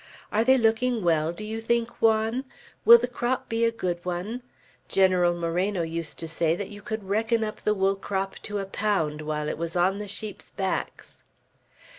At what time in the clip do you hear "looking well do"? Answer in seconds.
0.57-1.43